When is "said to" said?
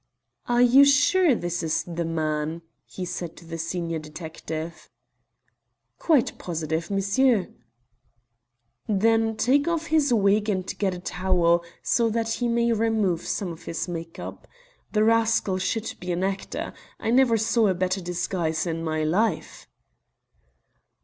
3.05-3.45